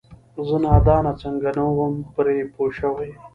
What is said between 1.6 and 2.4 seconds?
وم پرې